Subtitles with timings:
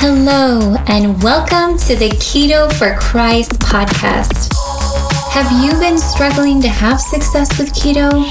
[0.00, 4.48] Hello, and welcome to the Keto for Christ podcast.
[5.32, 8.24] Have you been struggling to have success with keto?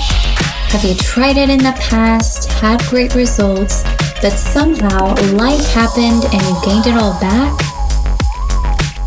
[0.72, 3.84] Have you tried it in the past, had great results,
[4.22, 7.60] but somehow life happened and you gained it all back?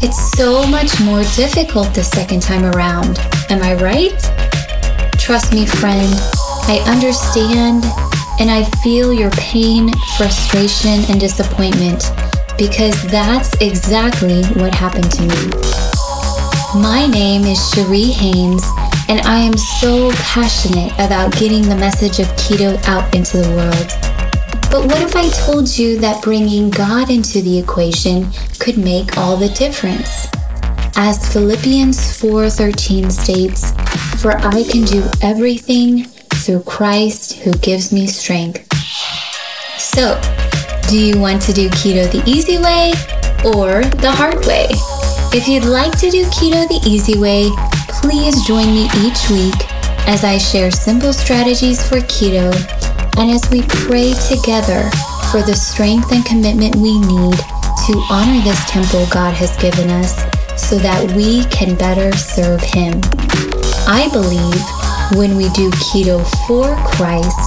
[0.03, 3.21] It's so much more difficult the second time around.
[3.49, 4.21] Am I right?
[5.19, 6.13] Trust me, friend,
[6.69, 7.87] I understand
[8.39, 12.05] and I feel your pain, frustration, and disappointment
[12.61, 15.47] because that's exactly what happened to me.
[16.79, 18.63] My name is Cherie Haynes,
[19.09, 23.89] and I am so passionate about getting the message of keto out into the world.
[24.71, 29.39] But what if I told you that bringing God into the equation could make all
[29.39, 30.29] the difference?
[30.97, 33.73] As Philippians 4:13 states,
[34.19, 38.61] "For I can do everything through Christ who gives me strength."
[39.79, 40.21] So,
[40.91, 42.91] do you want to do keto the easy way
[43.47, 44.67] or the hard way?
[45.31, 47.47] If you'd like to do keto the easy way,
[48.03, 49.55] please join me each week
[50.11, 52.51] as I share simple strategies for keto
[53.23, 54.91] and as we pray together
[55.31, 57.39] for the strength and commitment we need
[57.87, 60.19] to honor this temple God has given us
[60.59, 62.99] so that we can better serve Him.
[63.87, 64.59] I believe
[65.17, 67.39] when we do keto for Christ,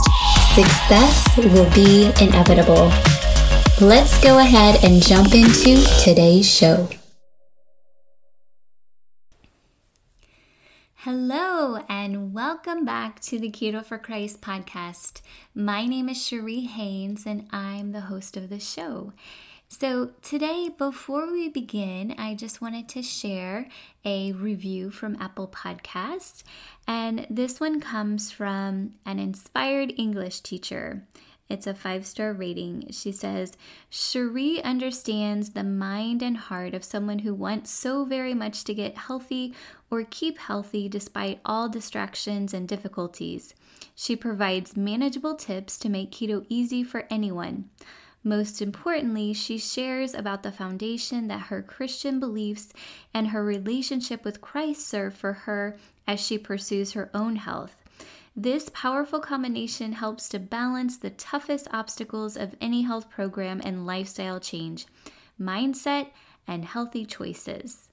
[0.55, 2.89] success will be inevitable.
[3.83, 6.87] Let's go ahead and jump into today's show.
[10.95, 15.19] Hello, and welcome back to the Keto for Christ podcast.
[15.53, 19.11] My name is Cherie Haynes, and I'm the host of the show.
[19.67, 23.67] So, today, before we begin, I just wanted to share
[24.05, 26.43] a review from Apple Podcasts.
[26.87, 31.03] And this one comes from an inspired English teacher.
[31.49, 32.87] It's a five star rating.
[32.91, 33.57] She says,
[33.89, 38.97] Cherie understands the mind and heart of someone who wants so very much to get
[38.97, 39.53] healthy
[39.91, 43.53] or keep healthy despite all distractions and difficulties.
[43.93, 47.69] She provides manageable tips to make keto easy for anyone.
[48.23, 52.71] Most importantly, she shares about the foundation that her Christian beliefs
[53.13, 55.77] and her relationship with Christ serve for her
[56.07, 57.82] as she pursues her own health.
[58.35, 64.39] This powerful combination helps to balance the toughest obstacles of any health program and lifestyle
[64.39, 64.87] change
[65.39, 66.07] mindset
[66.47, 67.89] and healthy choices.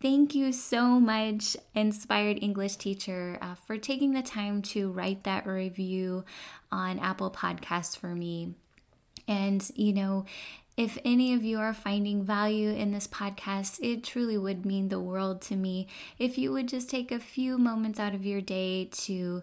[0.00, 5.46] Thank you so much, inspired English teacher, uh, for taking the time to write that
[5.46, 6.24] review
[6.70, 8.54] on Apple Podcasts for me.
[9.26, 10.26] And, you know,
[10.76, 14.98] if any of you are finding value in this podcast, it truly would mean the
[14.98, 15.86] world to me
[16.18, 19.42] if you would just take a few moments out of your day to,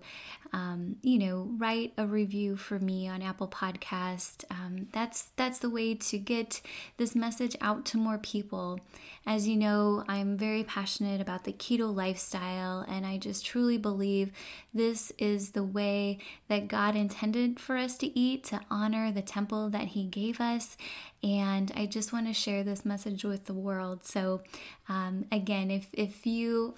[0.53, 4.43] um, you know, write a review for me on Apple Podcast.
[4.51, 6.61] Um, that's that's the way to get
[6.97, 8.79] this message out to more people.
[9.25, 14.31] As you know, I'm very passionate about the keto lifestyle, and I just truly believe
[14.73, 16.17] this is the way
[16.49, 20.75] that God intended for us to eat to honor the temple that He gave us.
[21.23, 24.03] And I just want to share this message with the world.
[24.05, 24.41] So,
[24.89, 26.75] um, again, if, if you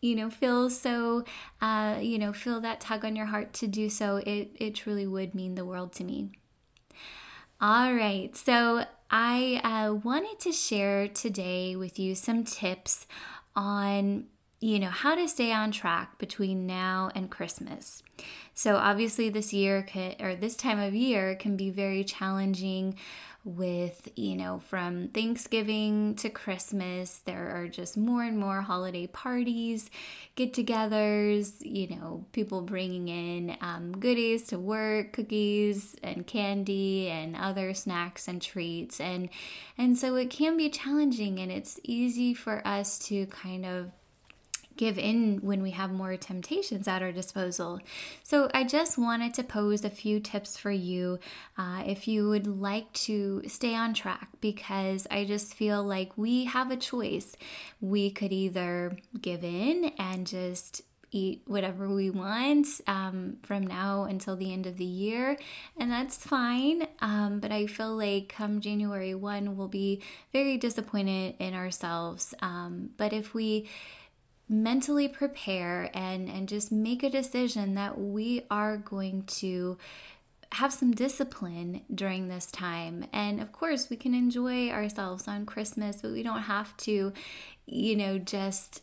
[0.00, 1.24] you know feel so
[1.60, 5.06] uh, you know feel that tug on your heart to do so it, it truly
[5.06, 6.30] would mean the world to me
[7.60, 13.06] all right so I uh, wanted to share today with you some tips
[13.56, 14.26] on
[14.60, 18.02] you know how to stay on track between now and Christmas.
[18.54, 19.86] So obviously this year
[20.20, 22.96] or this time of year can be very challenging
[23.48, 29.90] with, you know, from Thanksgiving to Christmas, there are just more and more holiday parties,
[30.36, 37.34] get togethers, you know, people bringing in um, goodies to work, cookies and candy and
[37.36, 39.00] other snacks and treats.
[39.00, 39.30] And,
[39.78, 43.90] and so it can be challenging and it's easy for us to kind of
[44.78, 47.80] give in when we have more temptations at our disposal.
[48.22, 51.18] So, I just wanted to pose a few tips for you
[51.58, 56.46] uh, if you would like to stay on track because I just feel like we
[56.46, 57.36] have a choice.
[57.82, 64.36] We could either give in and just eat whatever we want um, from now until
[64.36, 65.36] the end of the year,
[65.78, 66.86] and that's fine.
[67.00, 70.02] Um, but I feel like come January 1, we'll be
[70.32, 72.34] very disappointed in ourselves.
[72.42, 73.68] Um, but if we
[74.48, 79.76] mentally prepare and and just make a decision that we are going to
[80.52, 83.04] have some discipline during this time.
[83.12, 87.12] And of course, we can enjoy ourselves on Christmas, but we don't have to,
[87.66, 88.82] you know, just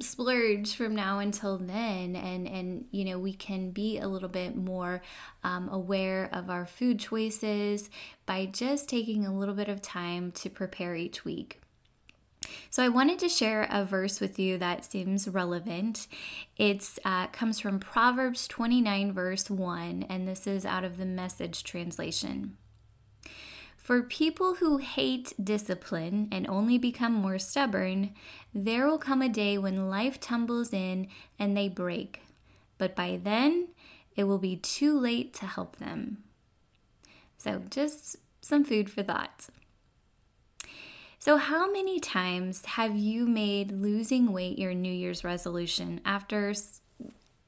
[0.00, 4.56] splurge from now until then and and you know we can be a little bit
[4.56, 5.00] more
[5.44, 7.88] um, aware of our food choices
[8.26, 11.61] by just taking a little bit of time to prepare each week
[12.70, 16.06] so I wanted to share a verse with you that seems relevant.
[16.56, 21.64] It uh, comes from Proverbs 29, verse 1, and this is out of the message
[21.64, 22.56] translation.
[23.76, 28.14] For people who hate discipline and only become more stubborn,
[28.54, 32.22] there will come a day when life tumbles in and they break.
[32.78, 33.68] But by then,
[34.14, 36.18] it will be too late to help them.
[37.38, 39.48] So, just some food for thought.
[41.24, 46.52] So, how many times have you made losing weight your New Year's resolution after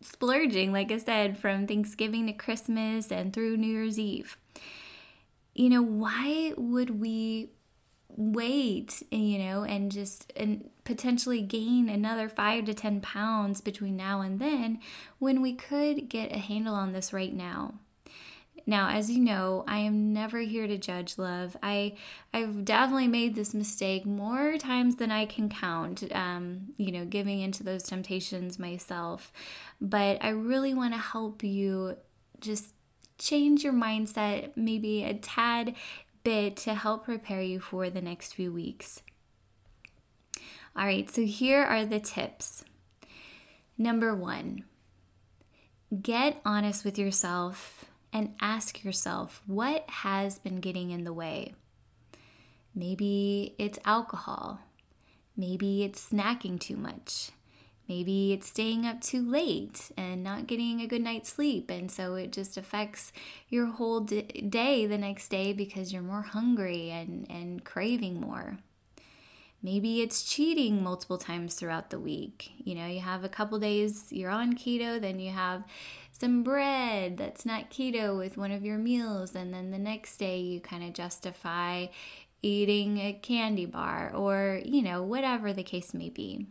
[0.01, 4.37] splurging, like I said, from Thanksgiving to Christmas and through New Year's Eve?
[5.57, 7.51] You know, why would we
[8.17, 14.21] wait, you know, and just and potentially gain another five to 10 pounds between now
[14.21, 14.79] and then
[15.19, 17.75] when we could get a handle on this right now?
[18.67, 21.57] Now, as you know, I am never here to judge love.
[21.63, 21.97] I
[22.33, 26.03] I've definitely made this mistake more times than I can count.
[26.15, 29.33] Um, you know, giving into those temptations myself,
[29.81, 31.97] but I really want to help you
[32.41, 32.75] just
[33.19, 35.75] change your mindset maybe a tad
[36.25, 39.03] bit to help prepare you for the next few weeks.
[40.77, 42.65] All right, so here are the tips.
[43.77, 44.65] Number one,
[46.03, 47.85] get honest with yourself
[48.15, 51.53] and ask yourself what has been getting in the way.
[52.75, 54.61] Maybe it's alcohol.
[55.37, 57.33] Maybe it's snacking too much.
[57.89, 61.71] Maybe it's staying up too late and not getting a good night's sleep.
[61.71, 63.13] And so it just affects
[63.49, 68.59] your whole day the next day because you're more hungry and, and craving more.
[69.63, 72.53] Maybe it's cheating multiple times throughout the week.
[72.59, 75.65] You know, you have a couple days you're on keto, then you have
[76.25, 80.41] some bread that's not keto with one of your meals, and then the next day
[80.41, 81.87] you kind of justify
[82.41, 86.47] eating a candy bar or, you know, whatever the case may be.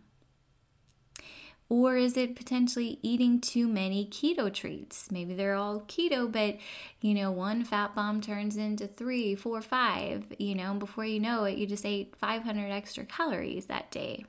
[1.70, 5.12] Or is it potentially eating too many keto treats?
[5.12, 6.58] Maybe they're all keto, but
[7.02, 11.46] you know, one fat bomb turns into three, four, five, you know, before you know
[11.46, 14.24] it, you just ate 500 extra calories that day.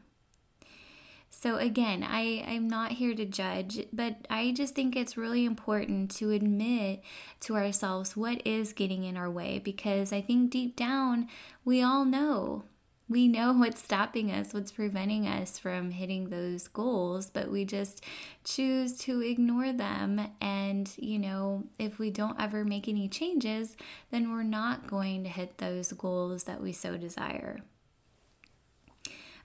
[1.36, 6.10] So, again, I, I'm not here to judge, but I just think it's really important
[6.12, 7.02] to admit
[7.40, 11.28] to ourselves what is getting in our way because I think deep down
[11.64, 12.64] we all know.
[13.08, 18.02] We know what's stopping us, what's preventing us from hitting those goals, but we just
[18.44, 20.28] choose to ignore them.
[20.40, 23.76] And, you know, if we don't ever make any changes,
[24.10, 27.60] then we're not going to hit those goals that we so desire.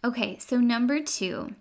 [0.01, 1.55] Okay, so number two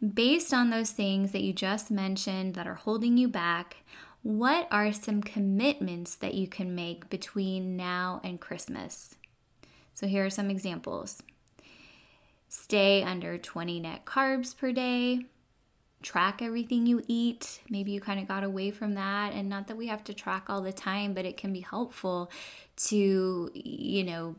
[0.00, 3.78] based on those things that you just mentioned that are holding you back,
[4.22, 9.14] what are some commitments that you can make between now and Christmas?
[9.94, 11.22] So, here are some examples
[12.48, 15.26] stay under 20 net carbs per day,
[16.02, 17.60] track everything you eat.
[17.68, 19.32] Maybe you kind of got away from that.
[19.32, 22.30] And not that we have to track all the time, but it can be helpful
[22.88, 24.36] to, you know,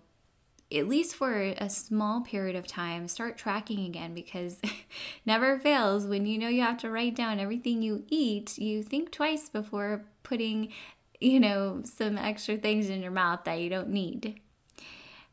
[0.71, 4.59] at least for a small period of time, start tracking again because
[5.25, 9.11] never fails when you know you have to write down everything you eat, you think
[9.11, 10.73] twice before putting,
[11.21, 14.41] you know, some extra things in your mouth that you don't need.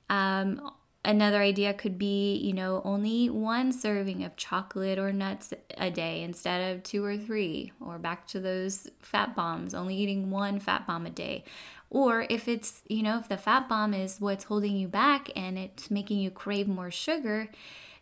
[0.08, 0.70] Um,
[1.04, 6.23] another idea could be, you know, only one serving of chocolate or nuts a day
[6.23, 10.87] instead of two or three, or back to those fat bombs, only eating one fat
[10.87, 11.44] bomb a day.
[11.94, 15.56] Or if it's, you know, if the fat bomb is what's holding you back and
[15.56, 17.48] it's making you crave more sugar,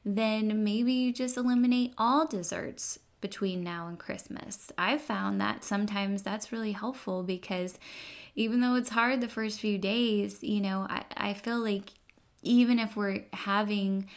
[0.03, 4.73] then maybe you just eliminate all desserts between now and Christmas.
[4.79, 7.79] I've found that sometimes that's really helpful because
[8.35, 11.91] even though it's hard the first few days, you know, I, I feel like
[12.43, 14.09] even if we're having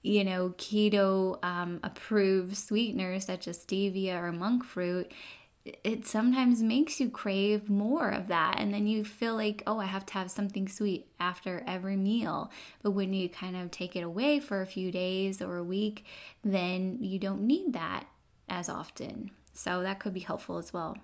[0.00, 5.12] you know, keto um, approved sweeteners such as stevia or monk fruit,
[5.84, 8.56] it sometimes makes you crave more of that.
[8.58, 12.50] And then you feel like oh i have to have something sweet after every meal.
[12.82, 16.04] But when you kind of take it away for a few days or a week
[16.44, 18.04] then you don't need that
[18.48, 19.30] as often.
[19.52, 20.96] So that could be helpful as well.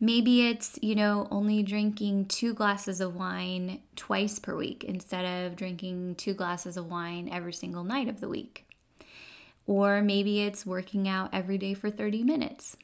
[0.00, 5.56] Maybe it's you know only drinking two glasses of wine twice per week instead of
[5.56, 8.66] drinking two glasses of wine every single night of the week.
[9.66, 12.76] Or maybe it's working out every day for 30 minutes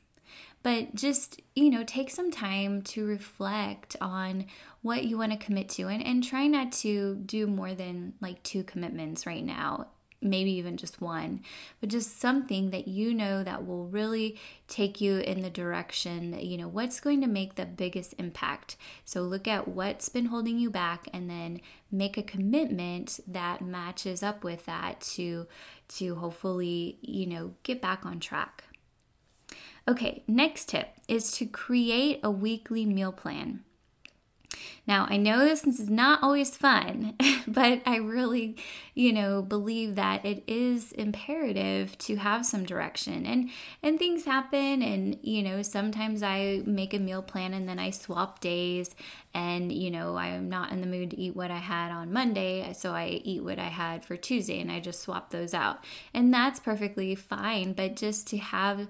[0.62, 4.46] but just, you know, take some time to reflect on
[4.82, 8.42] what you want to commit to and, and try not to do more than like
[8.42, 9.88] two commitments right now.
[10.22, 11.40] maybe even just one,
[11.80, 14.38] but just something that you know that will really
[14.68, 18.76] take you in the direction, you know, what's going to make the biggest impact.
[19.04, 24.22] So look at what's been holding you back and then make a commitment that matches
[24.22, 25.46] up with that to
[25.88, 28.64] to hopefully, you know, get back on track.
[29.90, 33.64] Okay, next tip is to create a weekly meal plan.
[34.86, 37.14] Now, I know this is not always fun,
[37.46, 38.56] but I really,
[38.94, 43.24] you know, believe that it is imperative to have some direction.
[43.26, 43.50] And
[43.82, 47.90] and things happen and, you know, sometimes I make a meal plan and then I
[47.90, 48.94] swap days
[49.32, 52.72] and, you know, I'm not in the mood to eat what I had on Monday,
[52.72, 55.84] so I eat what I had for Tuesday and I just swap those out.
[56.12, 58.88] And that's perfectly fine, but just to have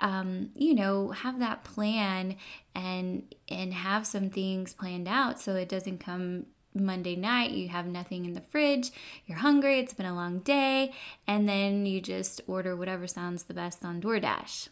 [0.00, 2.36] um, you know, have that plan
[2.74, 7.86] and and have some things planned out so it doesn't come Monday night, you have
[7.86, 8.90] nothing in the fridge,
[9.26, 10.92] you're hungry, it's been a long day,
[11.26, 14.68] and then you just order whatever sounds the best on DoorDash.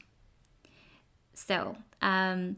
[1.35, 2.57] So, um,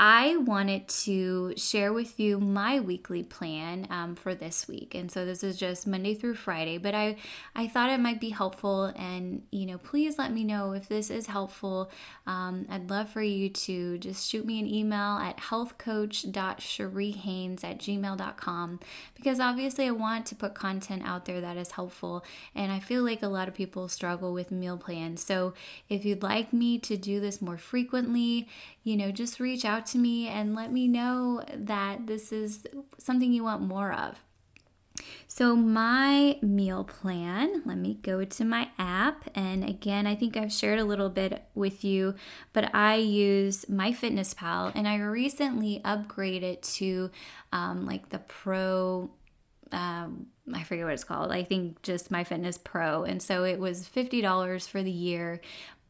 [0.00, 4.94] I wanted to share with you my weekly plan um, for this week.
[4.94, 7.16] And so this is just Monday through Friday, but I,
[7.56, 8.92] I thought it might be helpful.
[8.94, 11.90] And, you know, please let me know if this is helpful.
[12.28, 18.80] Um, I'd love for you to just shoot me an email at healthcoach.cheriehaines at gmail.com
[19.16, 22.24] because obviously I want to put content out there that is helpful.
[22.54, 25.24] And I feel like a lot of people struggle with meal plans.
[25.24, 25.54] So
[25.88, 28.46] if you'd like me to do this more frequently,
[28.84, 32.66] you know, just reach out to me and let me know that this is
[32.98, 34.20] something you want more of.
[35.26, 39.30] So, my meal plan, let me go to my app.
[39.34, 42.14] And again, I think I've shared a little bit with you,
[42.52, 47.10] but I use MyFitnessPal and I recently upgraded to
[47.52, 49.10] um, like the Pro.
[49.70, 51.30] Um, I forget what it's called.
[51.30, 53.04] I think just MyFitness Pro.
[53.04, 55.40] And so it was $50 for the year,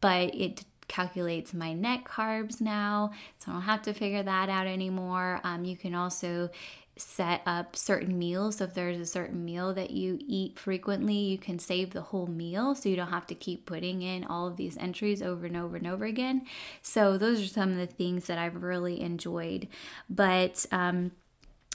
[0.01, 4.67] but it calculates my net carbs now, so I don't have to figure that out
[4.67, 5.41] anymore.
[5.45, 6.51] Um, you can also
[6.99, 8.57] set up certain meals.
[8.57, 12.27] So if there's a certain meal that you eat frequently, you can save the whole
[12.27, 15.57] meal so you don't have to keep putting in all of these entries over and
[15.57, 16.45] over and over again.
[16.83, 19.69] So those are some of the things that I've really enjoyed.
[20.11, 21.13] But um,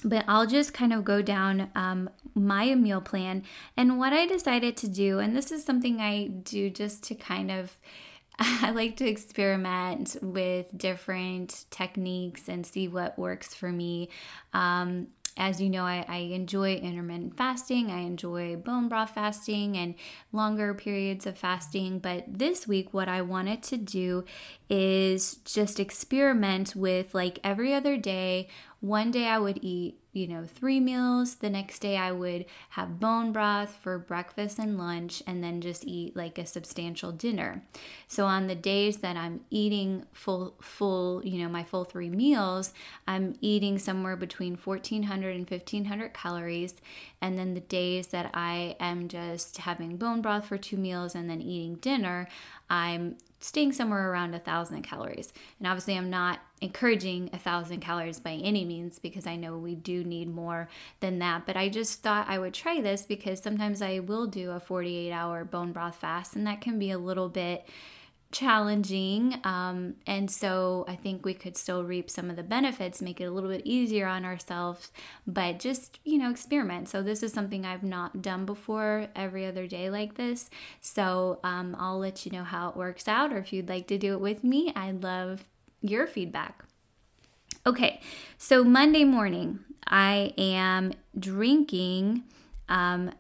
[0.05, 3.43] but I'll just kind of go down um, my meal plan
[3.77, 5.20] and what I decided to do.
[5.20, 7.77] And this is something I do just to kind of
[8.40, 14.10] I like to experiment with different techniques and see what works for me.
[14.54, 19.96] Um, as you know, I, I, enjoy intermittent fasting, I enjoy bone broth fasting and
[20.32, 22.00] longer periods of fasting.
[22.00, 24.25] But this week, what I wanted to do
[24.70, 28.48] is just experiment with like every other day.
[28.80, 31.36] One day I would eat you know, three meals.
[31.36, 35.86] The next day, I would have bone broth for breakfast and lunch, and then just
[35.86, 37.63] eat like a substantial dinner.
[38.08, 42.74] So, on the days that I'm eating full, full, you know, my full three meals,
[43.08, 46.75] I'm eating somewhere between 1400 and 1500 calories.
[47.20, 51.29] And then the days that I am just having bone broth for two meals and
[51.29, 52.27] then eating dinner,
[52.70, 55.34] I'm staying somewhere around a thousand calories.
[55.60, 59.76] And obviously, I'm not encouraging a thousand calories by any means because I know we
[59.76, 60.70] do need more
[61.02, 61.46] than that.
[61.46, 65.12] But I just thought I would try this because sometimes I will do a 48
[65.12, 67.68] hour bone broth fast, and that can be a little bit
[68.34, 69.40] challenging.
[69.46, 73.25] Um, and so I think we could still reap some of the benefits, make it
[73.25, 74.92] a little bit easier on ourselves,
[75.25, 76.90] but just, you know, experiment.
[76.90, 80.50] So this is something I've not done before every other day like this.
[80.82, 83.98] So um, I'll let you know how it works out, or if you'd like to
[83.98, 85.46] do it with me, I love
[85.82, 86.66] your feedback.
[87.66, 88.02] Okay,
[88.38, 92.24] so Monday morning, I am drinking
[92.68, 93.12] um,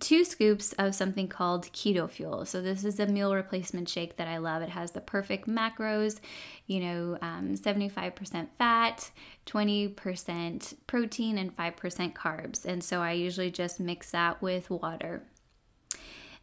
[0.00, 2.44] two scoops of something called Keto Fuel.
[2.44, 4.62] So, this is a meal replacement shake that I love.
[4.62, 6.20] It has the perfect macros,
[6.66, 9.10] you know, um, 75% fat,
[9.46, 12.64] 20% protein, and 5% carbs.
[12.64, 15.22] And so, I usually just mix that with water.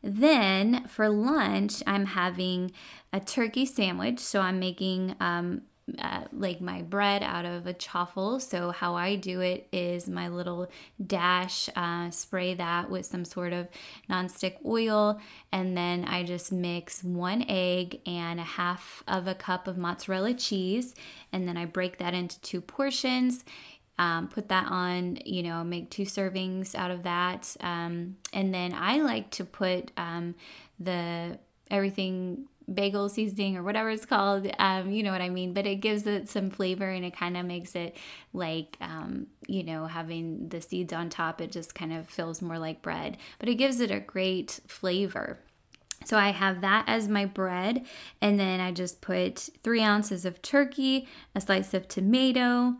[0.04, 2.74] Then for lunch, I'm having
[3.14, 4.20] a turkey sandwich.
[4.20, 5.62] So I'm making um,
[6.00, 8.40] uh, like my bread out of a chaffle.
[8.40, 10.70] So, how I do it is my little
[11.06, 13.68] dash, uh, spray that with some sort of
[14.10, 15.20] nonstick oil,
[15.52, 20.34] and then I just mix one egg and a half of a cup of mozzarella
[20.34, 20.96] cheese,
[21.34, 23.44] and then I break that into two portions.
[24.00, 27.56] Um, put that on, you know, make two servings out of that.
[27.60, 30.34] Um, and then I like to put um,
[30.80, 31.38] the
[31.70, 34.50] everything bagel seasoning or whatever it's called.
[34.60, 35.54] Um, you know what I mean?
[35.54, 37.98] But it gives it some flavor and it kind of makes it
[38.34, 42.60] like, um, you know, having the seeds on top, it just kind of feels more
[42.60, 43.18] like bread.
[43.40, 45.40] But it gives it a great flavor.
[46.06, 47.86] So I have that as my bread,
[48.22, 52.76] and then I just put three ounces of turkey, a slice of tomato,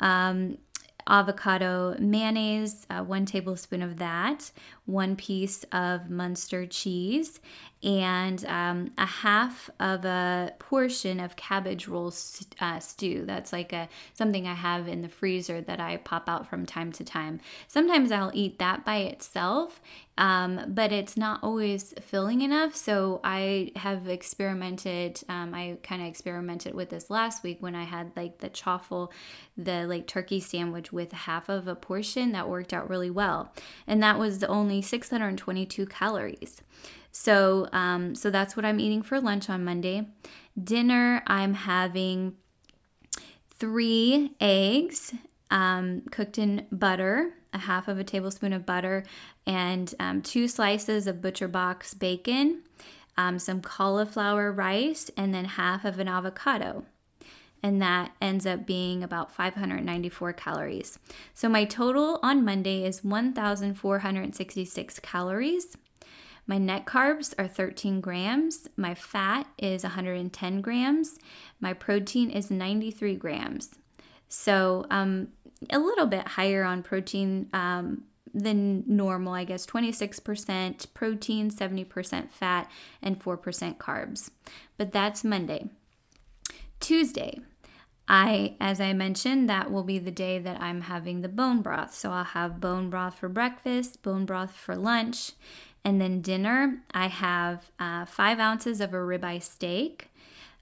[0.00, 0.58] um,
[1.06, 4.50] avocado mayonnaise, uh, one tablespoon of that,
[4.86, 7.40] one piece of Munster cheese,
[7.82, 12.12] and um, a half of a portion of cabbage roll
[12.60, 13.24] uh, stew.
[13.26, 16.92] That's like a something I have in the freezer that I pop out from time
[16.92, 17.40] to time.
[17.68, 19.80] Sometimes I'll eat that by itself,
[20.18, 22.74] um, but it's not always filling enough.
[22.74, 25.20] So I have experimented.
[25.28, 29.12] Um, I kind of experimented with this last week when I had like the chaffle,
[29.56, 32.32] the like turkey sandwich with half of a portion.
[32.32, 33.52] That worked out really well,
[33.86, 36.62] and that was only 622 calories.
[37.12, 40.06] So, um, so that's what I'm eating for lunch on Monday.
[40.62, 42.36] Dinner, I'm having
[43.50, 45.14] three eggs
[45.50, 49.02] um, cooked in butter, a half of a tablespoon of butter,
[49.46, 52.62] and um, two slices of Butcher Box bacon,
[53.16, 56.84] um, some cauliflower rice, and then half of an avocado.
[57.62, 60.98] And that ends up being about 594 calories.
[61.34, 65.76] So my total on Monday is 1,466 calories.
[66.46, 68.68] My net carbs are 13 grams.
[68.76, 71.18] My fat is 110 grams.
[71.58, 73.74] My protein is 93 grams.
[74.28, 75.28] So um,
[75.70, 82.70] a little bit higher on protein um, than normal, I guess 26% protein, 70% fat,
[83.02, 84.30] and 4% carbs.
[84.76, 85.70] But that's Monday.
[86.80, 87.40] Tuesday,
[88.06, 91.94] I, as I mentioned, that will be the day that I'm having the bone broth.
[91.94, 95.32] So I'll have bone broth for breakfast, bone broth for lunch,
[95.84, 100.10] and then dinner, I have uh, five ounces of a ribeye steak,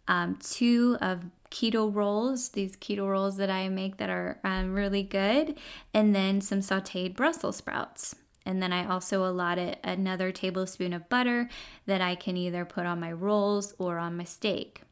[0.06, 1.24] um, two of
[1.54, 5.56] keto rolls, these keto rolls that I make that are um, really good,
[5.94, 8.16] and then some sauteed Brussels sprouts.
[8.44, 11.48] And then I also allotted another tablespoon of butter
[11.86, 14.82] that I can either put on my rolls or on my steak.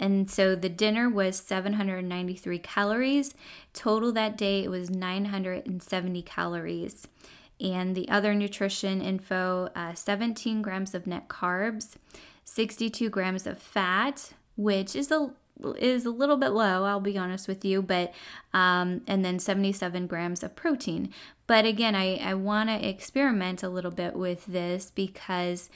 [0.00, 3.34] And so the dinner was 793 calories.
[3.72, 7.06] Total that day, it was 970 calories
[7.60, 11.96] and the other nutrition info uh, 17 grams of net carbs,
[12.44, 15.30] 62 grams of fat, which is a
[15.78, 18.12] is a little bit low, I'll be honest with you, but
[18.52, 21.12] um, and then 77 grams of protein.
[21.46, 25.70] But again, I, I want to experiment a little bit with this because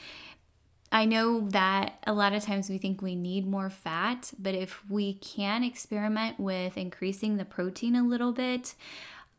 [0.91, 4.81] I know that a lot of times we think we need more fat, but if
[4.89, 8.75] we can experiment with increasing the protein a little bit,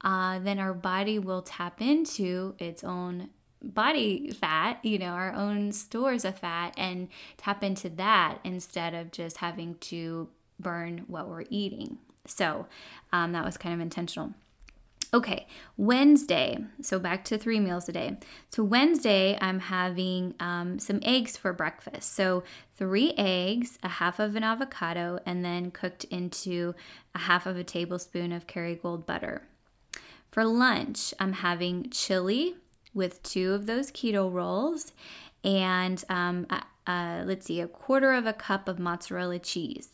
[0.03, 3.31] uh, then our body will tap into its own
[3.63, 9.11] body fat, you know, our own stores of fat, and tap into that instead of
[9.11, 10.29] just having to
[10.59, 11.99] burn what we're eating.
[12.27, 12.67] So
[13.13, 14.35] um, that was kind of intentional.
[15.15, 16.59] Okay, Wednesday.
[16.83, 18.19] So back to three meals a day.
[18.49, 22.15] So Wednesday, I'm having um, some eggs for breakfast.
[22.15, 22.43] So
[22.75, 26.75] three eggs, a half of an avocado, and then cooked into
[27.15, 29.43] a half of a tablespoon of Kerrygold butter.
[30.31, 32.57] For lunch, I'm having chili
[32.93, 34.93] with two of those keto rolls
[35.45, 36.47] and um,
[36.87, 39.93] uh, let's see, a quarter of a cup of mozzarella cheese.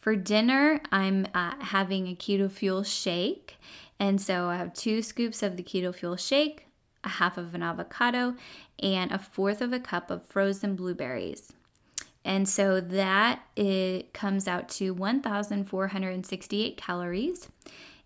[0.00, 3.56] For dinner, I'm uh, having a keto fuel shake.
[3.98, 6.66] And so I have two scoops of the keto fuel shake,
[7.04, 8.34] a half of an avocado,
[8.82, 11.52] and a fourth of a cup of frozen blueberries.
[12.24, 17.48] And so that it comes out to 1,468 calories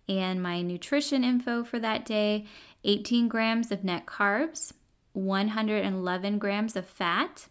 [0.07, 2.45] and my nutrition info for that day
[2.83, 4.73] 18 grams of net carbs,
[5.13, 7.47] 111 grams of fat,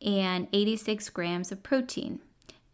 [0.00, 2.20] and 86 grams of protein.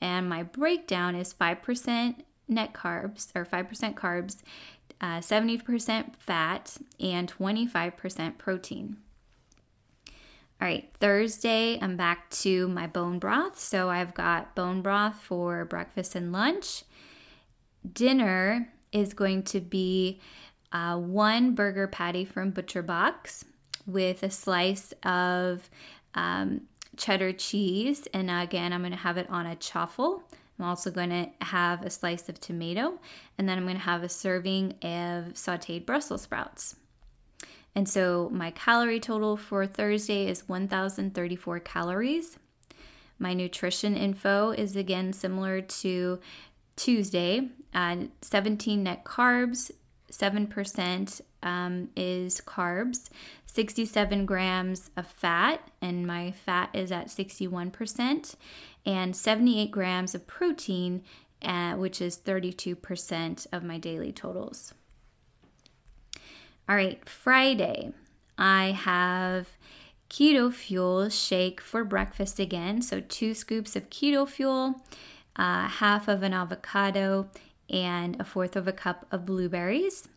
[0.01, 2.17] And my breakdown is 5%
[2.49, 4.43] net carbs or 5% carbs,
[5.01, 8.97] uh, 70% fat, and 25% protein.
[10.61, 13.59] All right, Thursday, I'm back to my bone broth.
[13.59, 16.83] So I've got bone broth for breakfast and lunch.
[17.93, 20.21] Dinner, is going to be
[20.73, 23.45] uh, one burger patty from Butcher Box
[23.87, 25.69] with a slice of
[26.15, 26.63] um,
[26.97, 28.09] cheddar cheese.
[28.13, 30.23] And again, I'm going to have it on a chaffle.
[30.59, 32.99] I'm also going to have a slice of tomato.
[33.37, 36.77] And then I'm going to have a serving of sauteed Brussels sprouts.
[37.75, 42.39] And so my calorie total for Thursday is 1,034 calories.
[43.19, 46.19] My nutrition info is again similar to
[46.77, 49.71] Tuesday, uh, 17 net carbs,
[50.11, 53.11] 7% um, is carbs,
[53.47, 58.35] 67 grams of fat, and my fat is at 61%,
[58.87, 61.03] and 78 grams of protein,
[61.43, 64.75] uh, which is 32% of my daily totals.
[66.69, 67.93] All right, Friday,
[68.37, 69.57] I have
[70.11, 72.83] keto fuel shake for breakfast again.
[72.83, 74.83] So, two scoops of keto fuel,
[75.37, 77.29] uh, half of an avocado,
[77.71, 80.09] and a fourth of a cup of blueberries.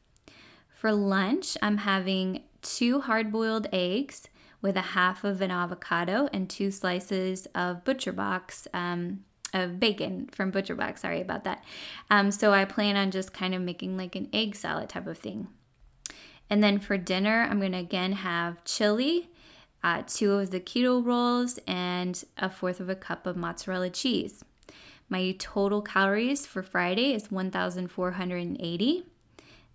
[0.69, 4.27] For lunch, I'm having two hard boiled eggs
[4.61, 8.67] with a half of an avocado and two slices of Butcher Box.
[8.73, 11.01] Um, of bacon from Butcher Box.
[11.01, 11.63] Sorry about that.
[12.09, 15.17] Um, so I plan on just kind of making like an egg salad type of
[15.17, 15.47] thing.
[16.49, 19.29] And then for dinner, I'm going to again have chili,
[19.83, 24.43] uh, two of the keto rolls, and a fourth of a cup of mozzarella cheese.
[25.11, 29.03] My total calories for Friday is 1,480,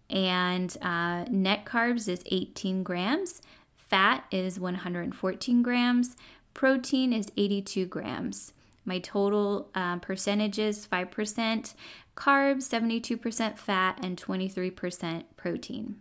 [0.08, 3.42] and uh, net carbs is 18 grams,
[3.76, 6.16] fat is 114 grams,
[6.54, 8.54] protein is 82 grams.
[8.86, 11.74] My total uh, percentages 5%
[12.16, 15.96] carbs, 72% fat, and 23% protein.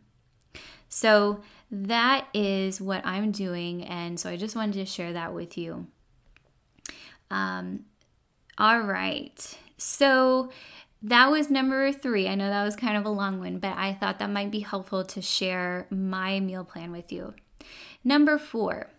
[0.87, 5.57] So that is what I'm doing, and so I just wanted to share that with
[5.57, 5.87] you.
[7.29, 7.83] Um,
[8.57, 9.57] all right.
[9.77, 10.51] So
[11.03, 12.27] that was number three.
[12.27, 14.61] I know that was kind of a long one, but I thought that might be
[14.61, 17.33] helpful to share my meal plan with you.
[18.03, 18.89] Number four.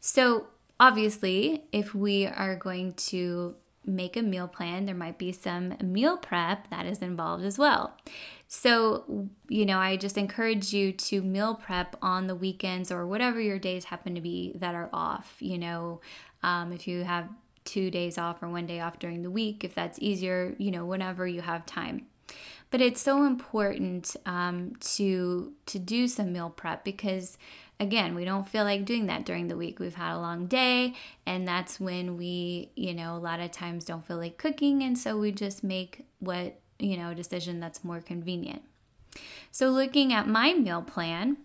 [0.00, 0.48] So,
[0.80, 3.54] obviously, if we are going to
[3.84, 7.96] make a meal plan, there might be some meal prep that is involved as well.
[8.48, 13.40] So, you know, I just encourage you to meal prep on the weekends or whatever
[13.40, 15.36] your days happen to be that are off.
[15.38, 16.00] You know,
[16.42, 17.28] um, if you have
[17.64, 20.84] two days off or one day off during the week if that's easier, you know,
[20.84, 22.06] whenever you have time.
[22.70, 27.36] But it's so important um, to to do some meal prep because
[27.82, 29.78] again, we don't feel like doing that during the week.
[29.78, 30.94] We've had a long day,
[31.26, 34.96] and that's when we, you know, a lot of times don't feel like cooking, and
[34.96, 38.62] so we just make what you know decision that's more convenient.
[39.50, 41.38] So, looking at my meal plan,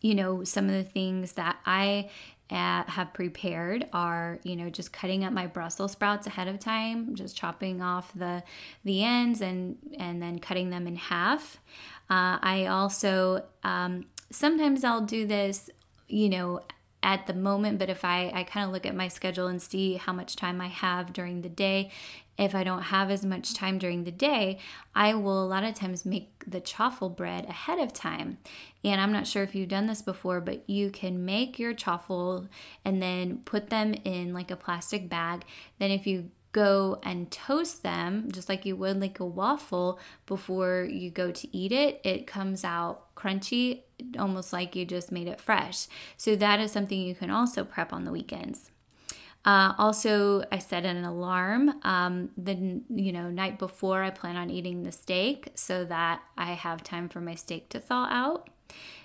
[0.00, 2.08] you know, some of the things that I
[2.50, 7.14] at, have prepared are you know just cutting up my brussels sprouts ahead of time
[7.14, 8.42] just chopping off the
[8.84, 11.58] the ends and and then cutting them in half.
[12.08, 15.70] Uh, i also um, sometimes i'll do this
[16.08, 16.60] you know
[17.02, 19.94] at the moment but if i i kind of look at my schedule and see
[19.94, 21.90] how much time i have during the day
[22.40, 24.58] if I don't have as much time during the day,
[24.94, 28.38] I will a lot of times make the chaffle bread ahead of time.
[28.82, 32.48] And I'm not sure if you've done this before, but you can make your chaffle
[32.82, 35.44] and then put them in like a plastic bag.
[35.78, 40.88] Then if you go and toast them just like you would like a waffle before
[40.90, 43.82] you go to eat it, it comes out crunchy,
[44.18, 45.88] almost like you just made it fresh.
[46.16, 48.70] So that is something you can also prep on the weekends.
[49.44, 54.02] Uh, also, I set an alarm um, the you know night before.
[54.02, 57.80] I plan on eating the steak so that I have time for my steak to
[57.80, 58.50] thaw out.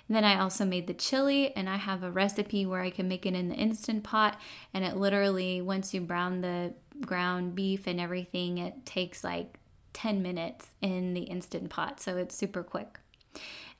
[0.08, 3.24] then I also made the chili, and I have a recipe where I can make
[3.24, 4.38] it in the instant pot.
[4.74, 9.58] And it literally, once you brown the ground beef and everything, it takes like
[9.94, 12.00] 10 minutes in the instant pot.
[12.00, 13.00] So it's super quick.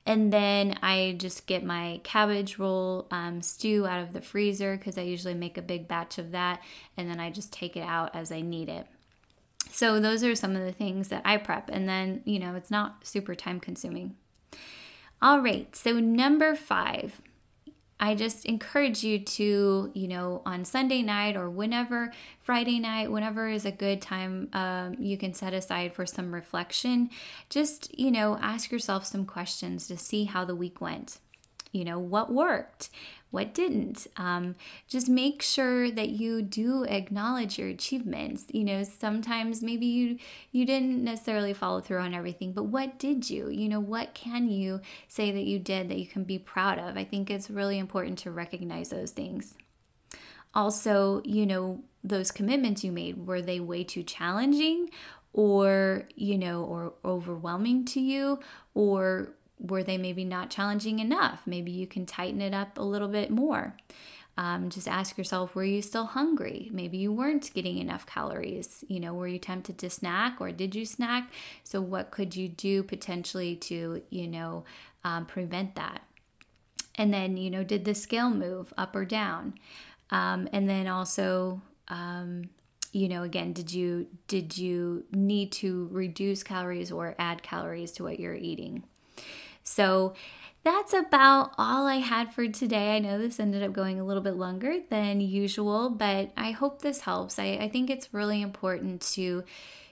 [0.07, 4.97] And then I just get my cabbage roll um, stew out of the freezer because
[4.97, 6.61] I usually make a big batch of that.
[6.95, 8.87] And then I just take it out as I need it.
[9.69, 11.69] So those are some of the things that I prep.
[11.69, 14.15] And then, you know, it's not super time consuming.
[15.21, 17.21] All right, so number five,
[17.99, 23.49] I just encourage you to, you know, on Sunday night or whenever, Friday night, whenever
[23.49, 27.09] is a good time um, you can set aside for some reflection,
[27.49, 31.19] just, you know, ask yourself some questions to see how the week went.
[31.71, 32.89] You know, what worked?
[33.31, 34.07] What didn't.
[34.15, 34.55] Um,
[34.87, 38.45] just make sure that you do acknowledge your achievements.
[38.51, 40.17] You know, sometimes maybe you
[40.51, 43.49] you didn't necessarily follow through on everything, but what did you?
[43.49, 46.97] You know, what can you say that you did that you can be proud of?
[46.97, 49.55] I think it's really important to recognize those things.
[50.53, 54.89] Also, you know, those commitments you made were they way too challenging
[55.33, 58.39] or you know or overwhelming to you
[58.73, 61.41] or were they maybe not challenging enough?
[61.45, 63.75] Maybe you can tighten it up a little bit more.
[64.37, 66.69] Um, just ask yourself were you still hungry?
[66.71, 68.83] Maybe you weren't getting enough calories.
[68.87, 71.31] You know were you tempted to snack or did you snack?
[71.63, 74.63] So what could you do potentially to you know
[75.03, 76.03] um, prevent that?
[76.95, 79.55] And then you know did the scale move up or down?
[80.11, 82.49] Um, and then also um,
[82.91, 88.03] you know again did you did you need to reduce calories or add calories to
[88.03, 88.83] what you're eating
[89.67, 90.13] So,
[90.63, 92.97] that's about all I had for today.
[92.97, 96.81] I know this ended up going a little bit longer than usual, but I hope
[96.81, 97.39] this helps.
[97.39, 99.45] I, I think it's really important to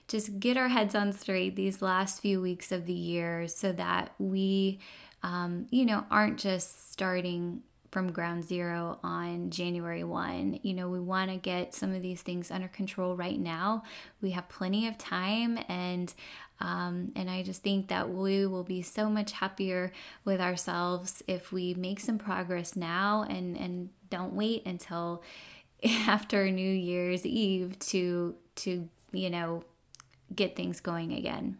[0.06, 4.12] just get our heads on straight these last few weeks of the year so that
[4.18, 4.78] we,
[5.22, 7.62] um, you know, aren't just starting
[7.96, 10.60] from ground zero on January 1.
[10.60, 13.84] You know, we want to get some of these things under control right now.
[14.20, 16.12] We have plenty of time and
[16.60, 19.92] um, and I just think that we will be so much happier
[20.26, 25.22] with ourselves if we make some progress now and and don't wait until
[26.06, 29.64] after New Year's Eve to to you know
[30.34, 31.56] get things going again.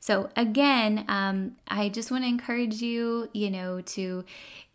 [0.00, 4.24] So again, um, I just want to encourage you, you know, to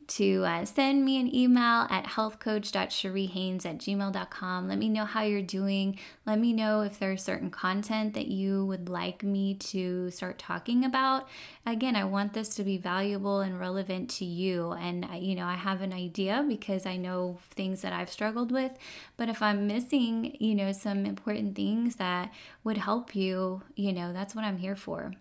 [0.08, 4.68] to uh, send me an email at healthcoach.cheriehaines at gmail.com.
[4.68, 6.00] Let me know how you're doing.
[6.26, 10.86] Let me know if there's certain content that you would like me to start talking
[10.86, 11.28] about.
[11.66, 14.72] Again, I want this to be valuable and relevant to you.
[14.72, 18.72] And, you know, I have an idea because I know things that I've struggled with.
[19.18, 24.14] But if I'm missing, you know, some important things that would help you, you know,
[24.14, 25.14] that's what I'm here for.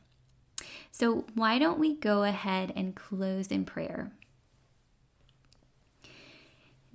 [0.90, 4.12] So, why don't we go ahead and close in prayer?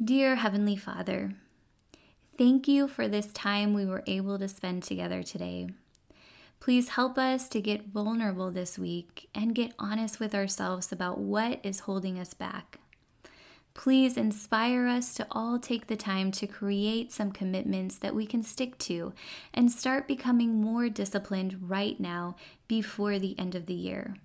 [0.01, 1.33] Dear Heavenly Father,
[2.37, 5.71] thank you for this time we were able to spend together today.
[6.61, 11.59] Please help us to get vulnerable this week and get honest with ourselves about what
[11.63, 12.79] is holding us back.
[13.73, 18.41] Please inspire us to all take the time to create some commitments that we can
[18.41, 19.11] stick to
[19.53, 22.37] and start becoming more disciplined right now
[22.69, 24.15] before the end of the year.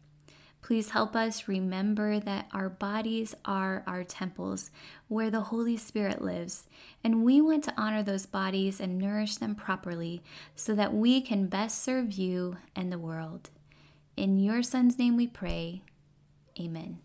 [0.64, 4.70] Please help us remember that our bodies are our temples
[5.08, 6.64] where the Holy Spirit lives,
[7.04, 10.22] and we want to honor those bodies and nourish them properly
[10.56, 13.50] so that we can best serve you and the world.
[14.16, 15.82] In your Son's name we pray.
[16.58, 17.03] Amen.